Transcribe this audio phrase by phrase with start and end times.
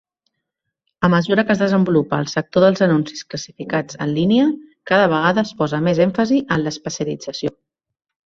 [1.07, 4.47] A mesura que es desenvolupa el sector dels anuncis classificats en línia,
[4.93, 7.55] cada vegada es posa més èmfasi en l'especialització.